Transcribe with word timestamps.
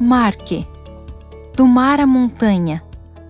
Marque. 0.00 0.64
Do 1.56 1.66
mar 1.66 1.98
à 1.98 2.06
montanha, 2.06 2.84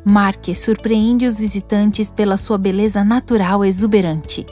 Marque 0.05 0.55
surpreende 0.55 1.27
os 1.27 1.39
visitantes 1.39 2.11
pela 2.11 2.37
sua 2.37 2.59
beleza 2.59 3.03
natural 3.03 3.65
exuberante. 3.65 4.45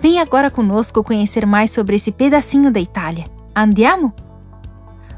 Vem 0.00 0.18
agora 0.18 0.50
conosco 0.50 1.04
conhecer 1.04 1.46
mais 1.46 1.70
sobre 1.70 1.94
esse 1.94 2.10
pedacinho 2.10 2.72
da 2.72 2.80
Itália. 2.80 3.26
Andiamo? 3.54 4.12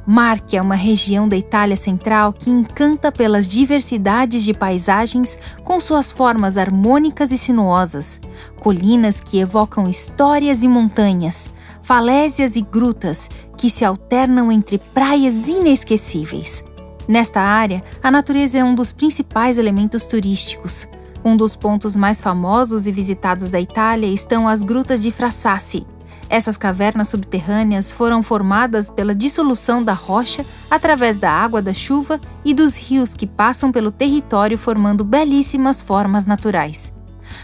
Marque 0.07 0.59
é 0.59 0.63
uma 0.63 0.75
região 0.75 1.27
da 1.27 1.39
Itália 1.39 1.77
Central 1.77 2.35
que 2.35 2.51
encanta 2.51 3.11
pelas 3.11 3.49
diversidades 3.49 4.45
de 4.45 4.53
paisagens 4.53 5.39
com 5.65 5.81
suas 5.81 6.13
formas 6.13 6.59
harmônicas 6.59 7.33
e 7.33 7.39
sinuosas, 7.39 8.21
colinas 8.61 9.23
que 9.23 9.39
evocam 9.41 9.89
histórias 9.89 10.63
e 10.63 10.69
montanhas, 10.69 11.49
falésias 11.83 12.57
e 12.57 12.63
grutas 12.63 13.29
que 13.57 13.71
se 13.71 13.85
alternam 13.85 14.51
entre 14.53 14.79
praias 14.79 15.49
inesquecíveis. 15.49 16.65
Nesta 17.09 17.41
área, 17.41 17.83
a 18.03 18.11
natureza 18.11 18.59
é 18.59 18.65
um 18.65 18.75
dos 18.75 18.93
principais 18.93 19.59
elementos 19.59 20.07
turísticos. 20.07 20.89
Um 21.25 21.37
dos 21.37 21.57
pontos 21.57 21.97
mais 21.97 22.21
famosos 22.21 22.87
e 22.87 22.93
visitados 22.93 23.51
da 23.51 23.61
Itália 23.61 24.07
estão 24.07 24.47
as 24.47 24.63
grutas 24.63 25.03
de 25.03 25.11
Frassassi, 25.11 25.87
essas 26.29 26.57
cavernas 26.57 27.09
subterrâneas 27.09 27.93
foram 27.93 28.23
formadas 28.23 28.91
pela 28.91 29.15
dissolução 29.15 29.83
da 29.83 29.93
rocha 29.93 30.45
através 30.71 31.17
da 31.17 31.31
água 31.31 31.63
da 31.63 31.73
chuva 31.73 32.21
e 32.45 32.53
dos 32.53 32.77
rios 32.77 33.15
que 33.15 33.27
passam 33.27 33.71
pelo 33.71 33.93
território 33.93 34.59
formando 34.59 35.05
belíssimas 35.05 35.81
formas 35.81 36.27
naturais. 36.27 36.93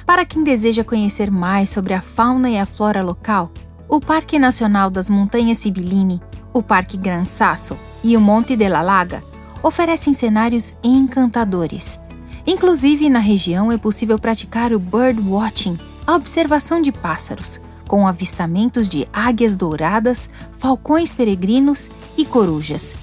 Para 0.04 0.24
quem 0.24 0.42
deseja 0.42 0.82
conhecer 0.82 1.30
mais 1.30 1.70
sobre 1.70 1.94
a 1.94 2.00
fauna 2.00 2.50
e 2.50 2.58
a 2.58 2.66
flora 2.66 3.02
local, 3.02 3.50
o 3.92 4.00
Parque 4.00 4.38
Nacional 4.38 4.88
das 4.88 5.10
Montanhas 5.10 5.58
Sibiline, 5.58 6.18
o 6.50 6.62
Parque 6.62 6.96
Gran 6.96 7.26
Sasso 7.26 7.76
e 8.02 8.16
o 8.16 8.20
Monte 8.22 8.56
de 8.56 8.66
la 8.66 8.80
Laga 8.80 9.22
oferecem 9.62 10.14
cenários 10.14 10.72
encantadores. 10.82 12.00
Inclusive, 12.46 13.10
na 13.10 13.18
região 13.18 13.70
é 13.70 13.76
possível 13.76 14.18
praticar 14.18 14.72
o 14.72 14.78
bird 14.78 15.20
watching, 15.20 15.78
a 16.06 16.14
observação 16.14 16.80
de 16.80 16.90
pássaros, 16.90 17.60
com 17.86 18.06
avistamentos 18.06 18.88
de 18.88 19.06
águias 19.12 19.56
douradas, 19.56 20.30
falcões 20.52 21.12
peregrinos 21.12 21.90
e 22.16 22.24
corujas. 22.24 22.94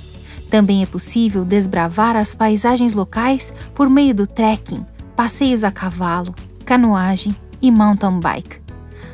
Também 0.49 0.81
é 0.81 0.87
possível 0.87 1.45
desbravar 1.45 2.15
as 2.15 2.33
paisagens 2.33 2.95
locais 2.95 3.53
por 3.75 3.91
meio 3.91 4.15
do 4.15 4.25
trekking, 4.25 4.83
passeios 5.15 5.63
a 5.63 5.69
cavalo, 5.69 6.33
canoagem 6.65 7.35
e 7.61 7.69
mountain 7.69 8.19
bike. 8.19 8.58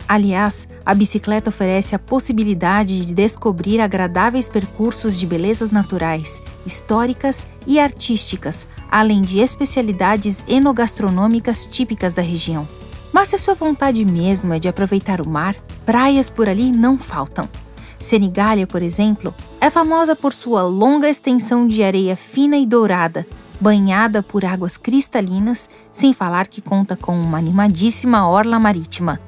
Aliás, 0.07 0.67
a 0.85 0.93
bicicleta 0.93 1.49
oferece 1.49 1.95
a 1.95 1.99
possibilidade 1.99 3.07
de 3.07 3.13
descobrir 3.13 3.81
agradáveis 3.81 4.47
percursos 4.47 5.17
de 5.17 5.25
belezas 5.25 5.71
naturais, 5.71 6.39
históricas 6.63 7.45
e 7.65 7.79
artísticas, 7.79 8.67
além 8.91 9.21
de 9.21 9.39
especialidades 9.39 10.45
enogastronômicas 10.47 11.65
típicas 11.65 12.13
da 12.13 12.21
região. 12.21 12.67
Mas 13.11 13.29
se 13.29 13.35
a 13.35 13.39
sua 13.39 13.55
vontade 13.55 14.05
mesmo 14.05 14.53
é 14.53 14.59
de 14.59 14.67
aproveitar 14.67 15.21
o 15.21 15.27
mar, 15.27 15.55
praias 15.85 16.29
por 16.29 16.47
ali 16.47 16.71
não 16.71 16.99
faltam. 16.99 17.49
Senigália, 17.97 18.67
por 18.67 18.83
exemplo, 18.83 19.33
é 19.59 19.71
famosa 19.71 20.15
por 20.15 20.33
sua 20.33 20.61
longa 20.61 21.09
extensão 21.09 21.65
de 21.67 21.81
areia 21.81 22.15
fina 22.15 22.57
e 22.57 22.65
dourada, 22.65 23.25
banhada 23.59 24.21
por 24.21 24.45
águas 24.45 24.77
cristalinas, 24.77 25.67
sem 25.91 26.13
falar 26.13 26.47
que 26.47 26.61
conta 26.61 26.95
com 26.95 27.19
uma 27.19 27.39
animadíssima 27.39 28.27
orla 28.27 28.59
marítima. 28.59 29.19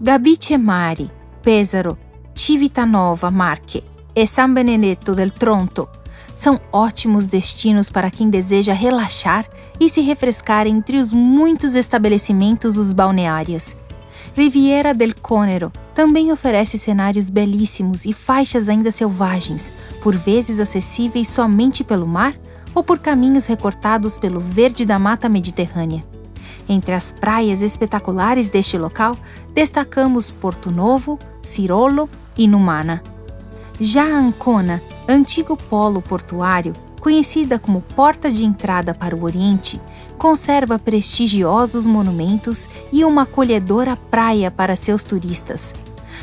Gabice 0.00 0.56
Mari, 0.56 1.10
Pesaro, 1.42 1.98
Civitanova 2.34 3.30
Marche 3.30 3.82
e 4.14 4.26
San 4.26 4.52
Benedetto 4.52 5.14
del 5.14 5.30
Tronto 5.30 5.88
são 6.34 6.60
ótimos 6.72 7.26
destinos 7.26 7.90
para 7.90 8.10
quem 8.10 8.30
deseja 8.30 8.72
relaxar 8.72 9.46
e 9.78 9.88
se 9.88 10.00
refrescar 10.00 10.66
entre 10.66 10.96
os 10.98 11.12
muitos 11.12 11.74
estabelecimentos 11.74 12.76
dos 12.76 12.92
balneários. 12.92 13.76
Riviera 14.34 14.94
del 14.94 15.14
Conero 15.14 15.72
também 15.94 16.32
oferece 16.32 16.78
cenários 16.78 17.28
belíssimos 17.28 18.04
e 18.04 18.12
faixas 18.12 18.68
ainda 18.68 18.90
selvagens, 18.90 19.72
por 20.02 20.16
vezes 20.16 20.60
acessíveis 20.60 21.28
somente 21.28 21.84
pelo 21.84 22.06
mar 22.06 22.34
ou 22.74 22.82
por 22.82 22.98
caminhos 22.98 23.46
recortados 23.46 24.16
pelo 24.16 24.40
verde 24.40 24.86
da 24.86 24.98
mata 24.98 25.28
mediterrânea. 25.28 26.04
Entre 26.70 26.94
as 26.94 27.10
praias 27.10 27.62
espetaculares 27.62 28.48
deste 28.48 28.78
local, 28.78 29.16
destacamos 29.52 30.30
Porto 30.30 30.70
Novo, 30.70 31.18
Cirolo 31.42 32.08
e 32.38 32.46
Numana. 32.46 33.02
Já 33.80 34.04
Ancona 34.04 34.80
antigo 35.08 35.56
polo 35.56 36.00
portuário, 36.00 36.72
conhecida 37.00 37.58
como 37.58 37.80
porta 37.80 38.30
de 38.30 38.44
entrada 38.44 38.94
para 38.94 39.16
o 39.16 39.24
Oriente, 39.24 39.80
conserva 40.16 40.78
prestigiosos 40.78 41.86
monumentos 41.86 42.68
e 42.92 43.04
uma 43.04 43.22
acolhedora 43.22 43.96
praia 43.96 44.48
para 44.48 44.76
seus 44.76 45.02
turistas. 45.02 45.74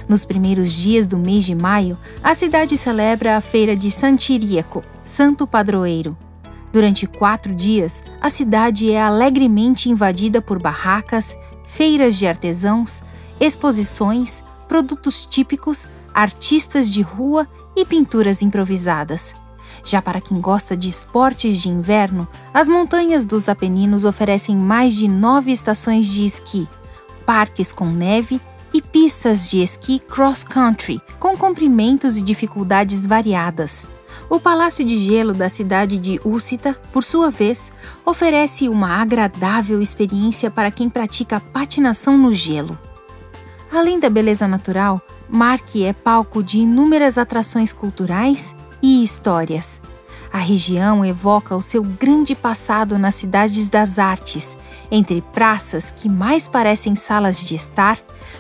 Nos 0.08 0.24
primeiros 0.24 0.72
dias 0.72 1.08
do 1.08 1.18
mês 1.18 1.44
de 1.44 1.56
maio, 1.56 1.98
a 2.24 2.34
cidade 2.34 2.78
celebra 2.78 3.36
a 3.36 3.42
feira 3.42 3.76
de 3.76 3.92
Santiríaco, 3.92 4.82
Santo 5.02 5.46
Padroeiro. 5.46 6.16
Durante 6.72 7.08
quatro 7.08 7.54
dias, 7.54 8.04
a 8.22 8.30
cidade 8.30 8.92
é 8.92 9.02
alegremente 9.02 9.90
invadida 9.90 10.42
por 10.42 10.62
barracas, 10.62 11.38
feiras 11.66 12.18
de 12.18 12.28
artesãos, 12.28 13.02
exposições, 13.40 14.44
produtos 14.68 15.26
típicos, 15.26 15.88
artistas 16.14 16.92
de 16.92 17.02
rua 17.02 17.48
e 17.76 17.86
pinturas 17.86 18.42
improvisadas. 18.42 19.34
Já 19.84 20.02
para 20.02 20.20
quem 20.20 20.42
gosta 20.42 20.76
de 20.76 20.90
esportes 20.90 21.62
de 21.62 21.70
inverno, 21.70 22.28
as 22.54 22.68
montanhas 22.68 23.26
dos 23.26 23.48
Apeninos 23.48 24.04
oferecem 24.04 24.58
mais 24.58 24.94
de 24.94 25.08
nove 25.08 25.52
estações 25.52 26.08
de 26.08 26.26
esqui, 26.26 26.68
parques 27.26 27.72
com 27.72 27.86
neve 27.86 28.42
e 28.74 28.82
pistas 28.82 29.50
de 29.50 29.62
esqui 29.62 30.00
cross-country, 30.00 31.02
com 31.20 31.38
comprimentos 31.38 32.18
e 32.18 32.22
dificuldades 32.22 33.06
variadas. 33.06 33.86
O 34.30 34.42
Palácio 34.42 34.84
de 34.84 34.98
Gelo 34.98 35.34
da 35.34 35.48
cidade 35.48 35.98
de 35.98 36.20
Úcita, 36.22 36.74
por 36.92 37.02
sua 37.02 37.32
vez, 37.32 37.72
oferece 38.06 38.68
uma 38.68 39.02
agradável 39.02 39.82
experiência 39.82 40.52
para 40.52 40.70
quem 40.70 40.90
pratica 40.90 41.40
patinação 41.40 42.18
no 42.18 42.34
gelo. 42.34 42.78
Além 43.72 44.00
da 44.00 44.10
beleza 44.10 44.46
natural, 44.46 45.02
Marque 45.30 45.84
é 45.86 45.94
palco 45.94 46.44
de 46.44 46.60
inúmeras 46.60 47.18
atrações 47.18 47.72
culturais 47.72 48.54
e 48.84 49.02
histórias. 49.02 49.82
A 50.32 50.40
região 50.40 51.06
evoca 51.06 51.56
o 51.56 51.62
seu 51.62 51.82
grande 51.82 52.36
passado 52.36 53.00
nas 53.00 53.16
cidades 53.16 53.70
das 53.70 53.98
artes, 53.98 54.58
entre 54.92 55.22
praças 55.22 55.90
que 55.90 56.10
mais 56.10 56.50
parecem 56.50 56.96
salas 56.96 57.46
de 57.46 57.56
estar, 57.56 57.98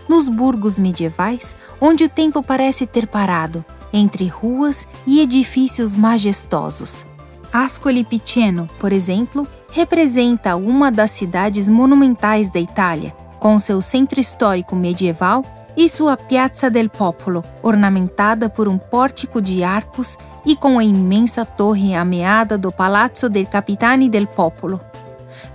nos 0.07 0.27
burgos 0.27 0.77
medievais, 0.77 1.55
onde 1.79 2.03
o 2.03 2.09
tempo 2.09 2.43
parece 2.43 2.85
ter 2.85 3.07
parado, 3.07 3.63
entre 3.97 4.27
ruas 4.27 4.87
e 5.05 5.19
edifícios 5.19 5.95
majestosos. 5.95 7.05
Ascoli 7.51 8.03
Piceno, 8.03 8.69
por 8.79 8.93
exemplo, 8.93 9.47
representa 9.71 10.55
uma 10.55 10.91
das 10.91 11.11
cidades 11.11 11.67
monumentais 11.67 12.49
da 12.49 12.59
Itália, 12.59 13.11
com 13.39 13.57
seu 13.59 13.81
centro 13.81 14.19
histórico 14.19 14.75
medieval 14.75 15.43
e 15.75 15.87
sua 15.87 16.17
Piazza 16.17 16.69
del 16.69 16.89
Popolo, 16.89 17.43
ornamentada 17.61 18.49
por 18.49 18.67
um 18.67 18.77
pórtico 18.77 19.39
de 19.41 19.63
arcos 19.63 20.17
e 20.45 20.55
com 20.55 20.79
a 20.79 20.83
imensa 20.83 21.45
torre 21.45 21.93
ameada 21.93 22.57
do 22.57 22.71
Palazzo 22.71 23.29
del 23.29 23.45
Capitani 23.45 24.09
del 24.09 24.25
Popolo. 24.25 24.81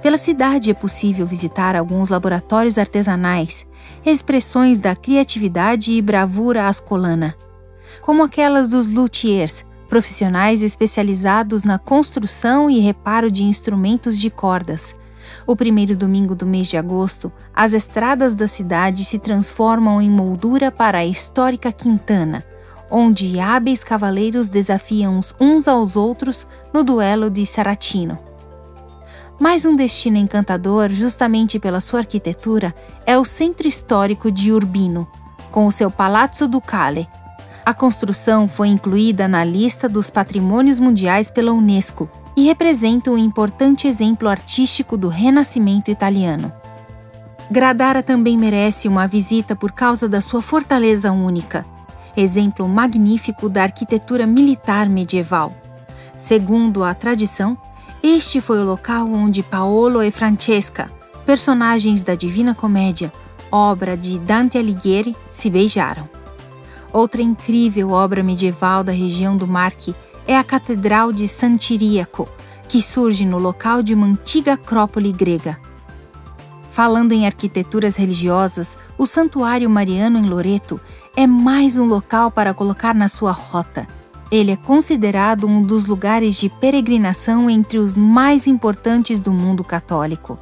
Pela 0.01 0.17
cidade 0.17 0.71
é 0.71 0.75
possível 0.75 1.27
visitar 1.27 1.75
alguns 1.75 2.09
laboratórios 2.09 2.79
artesanais, 2.79 3.67
expressões 4.05 4.81
da 4.81 4.95
criatividade 4.95 5.93
e 5.93 6.03
bravura 6.03 6.69
ascolana, 6.69 7.37
como 8.01 8.23
aquelas 8.23 8.71
dos 8.71 8.89
luthiers, 8.89 9.65
profissionais 9.89 10.63
especializados 10.63 11.65
na 11.65 11.79
construção 11.79 12.71
e 12.71 12.81
reparo 12.81 13.31
de 13.31 13.43
instrumentos 13.43 14.19
de 14.19 14.31
cordas, 14.31 14.95
o 15.47 15.57
primeiro 15.57 15.97
domingo 15.97 16.35
do 16.35 16.47
mês 16.47 16.69
de 16.69 16.77
agosto, 16.77 17.33
as 17.55 17.73
estradas 17.73 18.35
da 18.35 18.47
cidade 18.47 19.05
se 19.05 19.19
transformam 19.19 20.01
em 20.01 20.11
moldura 20.11 20.71
para 20.71 20.99
a 20.99 21.07
histórica 21.07 21.73
Quintana, 21.73 22.45
onde 22.91 23.41
hábeis 23.41 23.83
cavaleiros 23.83 24.49
desafiam 24.49 25.21
uns 25.41 25.67
aos 25.67 25.97
outros 25.97 26.47
no 26.73 26.85
duelo 26.85 27.31
de 27.31 27.45
Saratino. 27.47 28.19
Mais 29.41 29.65
um 29.65 29.75
destino 29.75 30.19
encantador, 30.19 30.91
justamente 30.91 31.59
pela 31.59 31.81
sua 31.81 32.01
arquitetura, 32.01 32.75
é 33.05 33.19
o 33.19 33.25
centro 33.25 33.67
histórico 33.67 34.31
de 34.31 34.53
Urbino, 34.53 35.09
com 35.51 35.67
o 35.67 35.73
seu 35.73 35.91
Palazzo 35.91 36.47
Ducale. 36.47 37.09
A 37.65 37.73
construção 37.73 38.49
foi 38.49 38.69
incluída 38.69 39.29
na 39.29 39.45
lista 39.45 39.89
dos 39.89 40.11
patrimônios 40.11 40.81
mundiais 40.81 41.31
pela 41.31 41.53
Unesco 41.53 42.11
e 42.37 42.45
representa 42.45 43.11
um 43.11 43.17
importante 43.17 43.87
exemplo 43.87 44.29
artístico 44.29 44.97
do 44.97 45.09
Renascimento 45.09 45.89
italiano. 45.89 46.53
Gradara 47.49 48.03
também 48.03 48.37
merece 48.37 48.89
uma 48.89 49.07
visita 49.07 49.55
por 49.55 49.71
causa 49.71 50.09
da 50.09 50.21
sua 50.21 50.43
fortaleza 50.43 51.13
única, 51.13 51.65
exemplo 52.17 52.69
magnífico 52.69 53.49
da 53.49 53.63
arquitetura 53.63 54.27
militar 54.27 54.89
medieval. 54.89 55.55
Segundo 56.17 56.83
a 56.83 56.95
tradição, 56.95 57.57
este 58.03 58.41
foi 58.41 58.59
o 58.59 58.65
local 58.65 59.07
onde 59.13 59.43
Paolo 59.43 60.03
e 60.03 60.11
Francesca, 60.11 60.91
personagens 61.25 62.03
da 62.03 62.17
Divina 62.17 62.55
Comédia, 62.55 63.13
obra 63.53 63.97
de 63.97 64.19
Dante 64.19 64.59
Alighieri, 64.59 65.15
se 65.31 65.49
beijaram. 65.49 66.22
Outra 66.93 67.23
incrível 67.23 67.91
obra 67.91 68.23
medieval 68.23 68.85
da 68.85 68.93
região 68.93 69.37
do 69.37 69.47
Marque 69.47 69.95
é 70.27 70.37
a 70.37 70.45
Catedral 70.45 71.13
de 71.13 71.27
Sant'Iriaco, 71.27 72.29
que 72.69 72.83
surge 72.83 73.25
no 73.25 73.39
local 73.39 73.83
de 73.83 73.95
uma 73.95 74.07
antiga 74.07 74.55
acrópole 74.55 75.11
grega. 75.11 75.59
Falando 76.71 77.13
em 77.13 77.27
arquiteturas 77.27 77.97
religiosas, 77.97 78.79
o 78.97 79.07
Santuário 79.07 79.69
Mariano 79.69 80.19
em 80.19 80.29
Loreto 80.29 80.81
é 81.15 81.27
mais 81.27 81.77
um 81.77 81.85
local 81.85 82.31
para 82.31 82.55
colocar 82.55 82.95
na 82.95 83.09
sua 83.09 83.33
rota. 83.33 83.87
Ele 84.31 84.53
é 84.53 84.57
considerado 84.57 85.47
um 85.47 85.61
dos 85.61 85.87
lugares 85.87 86.37
de 86.37 86.49
peregrinação 86.49 87.51
entre 87.51 87.79
os 87.79 87.95
mais 87.97 88.47
importantes 88.47 89.21
do 89.21 89.31
mundo 89.33 89.63
católico. 89.63 90.39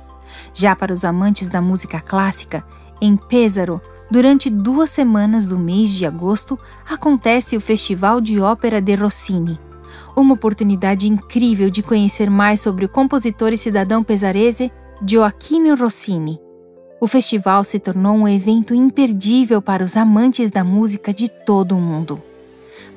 Já 0.54 0.76
para 0.76 0.92
os 0.92 1.04
amantes 1.04 1.48
da 1.48 1.60
música 1.60 2.00
clássica, 2.00 2.64
em 3.00 3.16
Pésaro, 3.16 3.80
durante 4.10 4.50
duas 4.50 4.90
semanas 4.90 5.46
do 5.46 5.58
mês 5.58 5.90
de 5.90 6.04
agosto, 6.04 6.58
acontece 6.88 7.56
o 7.56 7.60
Festival 7.60 8.20
de 8.20 8.40
Ópera 8.40 8.80
de 8.80 8.94
Rossini. 8.94 9.58
Uma 10.16 10.34
oportunidade 10.34 11.08
incrível 11.08 11.70
de 11.70 11.82
conhecer 11.82 12.28
mais 12.28 12.60
sobre 12.60 12.84
o 12.84 12.88
compositor 12.88 13.52
e 13.52 13.56
cidadão 13.56 14.02
pesarese 14.02 14.70
Gioacchino 15.06 15.74
Rossini. 15.76 16.40
O 17.00 17.06
festival 17.06 17.64
se 17.64 17.78
tornou 17.78 18.14
um 18.14 18.28
evento 18.28 18.74
imperdível 18.74 19.62
para 19.62 19.82
os 19.82 19.96
amantes 19.96 20.50
da 20.50 20.62
música 20.62 21.14
de 21.14 21.30
todo 21.30 21.76
o 21.76 21.80
mundo. 21.80 22.20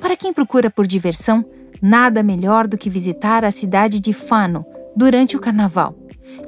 Para 0.00 0.16
quem 0.16 0.32
procura 0.32 0.68
por 0.68 0.86
diversão, 0.86 1.44
nada 1.80 2.22
melhor 2.22 2.66
do 2.66 2.76
que 2.76 2.90
visitar 2.90 3.44
a 3.44 3.50
cidade 3.50 4.00
de 4.00 4.12
Fano 4.12 4.66
durante 4.94 5.36
o 5.36 5.40
carnaval. 5.40 5.94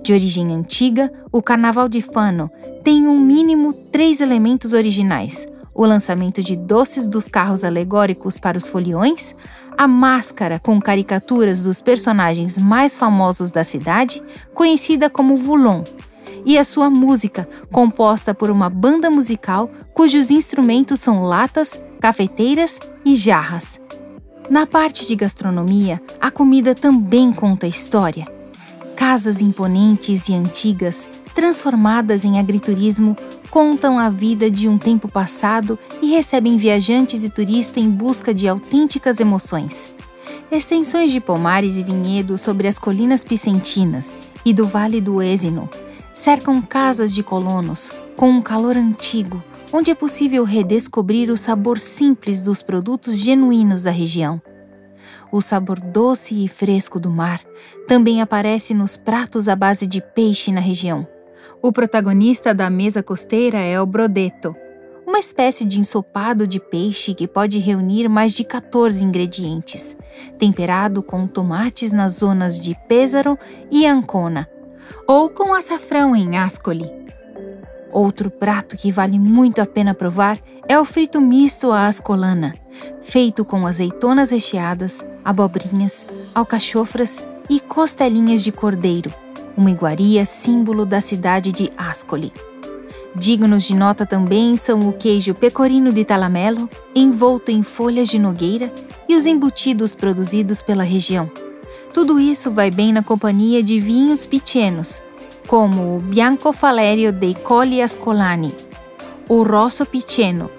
De 0.02 0.12
origem 0.12 0.52
antiga, 0.52 1.10
o 1.32 1.42
Carnaval 1.42 1.88
de 1.88 2.00
Fano 2.00 2.50
tem 2.86 3.04
um 3.04 3.18
mínimo 3.18 3.72
três 3.72 4.20
elementos 4.20 4.72
originais: 4.72 5.48
o 5.74 5.84
lançamento 5.84 6.40
de 6.40 6.54
doces 6.54 7.08
dos 7.08 7.28
carros 7.28 7.64
alegóricos 7.64 8.38
para 8.38 8.56
os 8.56 8.68
foliões, 8.68 9.34
a 9.76 9.88
máscara 9.88 10.60
com 10.60 10.80
caricaturas 10.80 11.62
dos 11.62 11.80
personagens 11.80 12.56
mais 12.56 12.96
famosos 12.96 13.50
da 13.50 13.64
cidade, 13.64 14.22
conhecida 14.54 15.10
como 15.10 15.34
Voulon, 15.34 15.82
e 16.44 16.56
a 16.56 16.62
sua 16.62 16.88
música, 16.88 17.48
composta 17.72 18.32
por 18.32 18.50
uma 18.50 18.70
banda 18.70 19.10
musical 19.10 19.68
cujos 19.92 20.30
instrumentos 20.30 21.00
são 21.00 21.24
latas, 21.24 21.82
cafeteiras 22.00 22.78
e 23.04 23.16
jarras. 23.16 23.80
Na 24.48 24.64
parte 24.64 25.08
de 25.08 25.16
gastronomia, 25.16 26.00
a 26.20 26.30
comida 26.30 26.72
também 26.72 27.32
conta 27.32 27.66
história. 27.66 28.28
Casas 28.94 29.42
imponentes 29.42 30.28
e 30.28 30.34
antigas, 30.34 31.08
transformadas 31.36 32.24
em 32.24 32.38
agriturismo, 32.38 33.14
contam 33.50 33.98
a 33.98 34.08
vida 34.08 34.50
de 34.50 34.70
um 34.70 34.78
tempo 34.78 35.06
passado 35.06 35.78
e 36.00 36.06
recebem 36.06 36.56
viajantes 36.56 37.24
e 37.24 37.28
turistas 37.28 37.76
em 37.76 37.90
busca 37.90 38.32
de 38.32 38.48
autênticas 38.48 39.20
emoções. 39.20 39.92
Extensões 40.50 41.12
de 41.12 41.20
pomares 41.20 41.76
e 41.76 41.82
vinhedos 41.82 42.40
sobre 42.40 42.66
as 42.66 42.78
colinas 42.78 43.22
picentinas 43.22 44.16
e 44.46 44.54
do 44.54 44.66
Vale 44.66 44.98
do 44.98 45.20
Êxino 45.20 45.68
cercam 46.14 46.62
casas 46.62 47.14
de 47.14 47.22
colonos 47.22 47.92
com 48.16 48.30
um 48.30 48.40
calor 48.40 48.74
antigo, 48.74 49.44
onde 49.70 49.90
é 49.90 49.94
possível 49.94 50.42
redescobrir 50.42 51.30
o 51.30 51.36
sabor 51.36 51.78
simples 51.78 52.40
dos 52.40 52.62
produtos 52.62 53.18
genuínos 53.18 53.82
da 53.82 53.90
região. 53.90 54.40
O 55.30 55.42
sabor 55.42 55.78
doce 55.80 56.42
e 56.42 56.48
fresco 56.48 56.98
do 56.98 57.10
mar 57.10 57.42
também 57.86 58.22
aparece 58.22 58.72
nos 58.72 58.96
pratos 58.96 59.48
à 59.48 59.54
base 59.54 59.86
de 59.86 60.00
peixe 60.00 60.50
na 60.50 60.60
região. 60.60 61.06
O 61.62 61.72
protagonista 61.72 62.54
da 62.54 62.69
mesa 62.70 63.02
costeira 63.02 63.58
é 63.58 63.81
o 63.81 63.87
brodeto, 63.87 64.54
uma 65.06 65.20
espécie 65.20 65.64
de 65.64 65.78
ensopado 65.78 66.46
de 66.46 66.58
peixe 66.58 67.14
que 67.14 67.28
pode 67.28 67.58
reunir 67.58 68.08
mais 68.08 68.32
de 68.32 68.44
14 68.44 69.04
ingredientes, 69.04 69.96
temperado 70.37 71.02
com 71.02 71.26
tomates 71.26 71.93
nas 71.93 72.19
zonas 72.19 72.60
de 72.60 72.76
Pésaro 72.88 73.38
e 73.70 73.87
Ancona, 73.87 74.48
ou 75.06 75.31
com 75.31 75.54
açafrão 75.54 76.14
em 76.14 76.37
Ascoli. 76.37 76.90
Outro 77.93 78.31
prato 78.31 78.76
que 78.76 78.90
vale 78.90 79.19
muito 79.19 79.60
a 79.62 79.66
pena 79.66 79.94
provar 79.94 80.38
é 80.69 80.78
o 80.78 80.84
frito 80.84 81.20
misto 81.20 81.70
à 81.70 81.87
ascolana, 81.87 82.52
feito 83.00 83.44
com 83.44 83.66
azeitonas 83.66 84.31
recheadas, 84.31 85.04
abobrinhas, 85.25 86.04
alcachofras 86.34 87.22
e 87.48 87.60
costelinhas 87.60 88.43
de 88.43 88.50
cordeiro 88.50 89.25
uma 89.56 89.70
iguaria 89.70 90.25
símbolo 90.26 90.85
da 90.85 91.00
cidade 91.00 91.53
de 91.53 91.70
Ascoli. 91.76 92.32
Dignos 93.14 93.64
de 93.64 93.75
nota 93.75 94.05
também 94.05 94.56
são 94.56 94.81
o 94.88 94.93
queijo 94.93 95.35
pecorino 95.35 95.91
de 95.93 96.05
Talamelo, 96.05 96.69
envolto 96.94 97.50
em 97.50 97.62
folhas 97.62 98.08
de 98.08 98.19
nogueira, 98.19 98.70
e 99.08 99.14
os 99.14 99.25
embutidos 99.25 99.94
produzidos 99.94 100.61
pela 100.62 100.82
região. 100.82 101.31
Tudo 101.94 102.19
isso 102.19 102.50
vai 102.50 102.70
bem 102.70 102.93
na 102.93 103.03
companhia 103.03 103.62
de 103.62 103.81
vinhos 103.81 104.26
pequenos, 104.26 105.00
como 105.47 105.97
o 105.97 106.00
Bianco 106.00 106.53
Falerio 106.53 107.12
dei 107.12 107.35
Colli 107.35 107.81
Ascolani, 107.81 108.55
o 109.29 109.43
Rosso 109.43 109.87
Piceno 109.87 110.50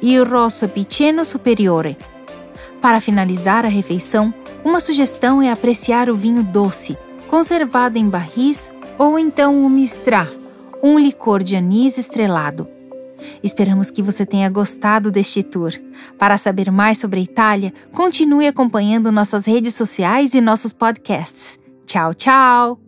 e 0.00 0.18
o 0.18 0.24
Rosso 0.24 0.68
Piceno 0.68 1.24
Superiore. 1.24 1.96
Para 2.80 3.00
finalizar 3.00 3.64
a 3.64 3.68
refeição, 3.68 4.32
uma 4.64 4.80
sugestão 4.80 5.42
é 5.42 5.50
apreciar 5.50 6.08
o 6.08 6.14
vinho 6.14 6.42
doce, 6.42 6.96
conservado 7.28 7.98
em 7.98 8.08
barris 8.08 8.72
ou 8.98 9.18
então 9.18 9.64
o 9.64 9.70
mistrá, 9.70 10.26
um 10.82 10.98
licor 10.98 11.42
de 11.42 11.54
anis 11.54 11.98
estrelado. 11.98 12.68
Esperamos 13.42 13.90
que 13.90 14.02
você 14.02 14.24
tenha 14.24 14.48
gostado 14.48 15.10
deste 15.10 15.42
tour. 15.42 15.72
Para 16.18 16.38
saber 16.38 16.70
mais 16.70 16.98
sobre 16.98 17.20
a 17.20 17.22
Itália, 17.22 17.72
continue 17.92 18.46
acompanhando 18.46 19.12
nossas 19.12 19.46
redes 19.46 19.74
sociais 19.74 20.34
e 20.34 20.40
nossos 20.40 20.72
podcasts. 20.72 21.58
Tchau, 21.84 22.14
tchau! 22.14 22.87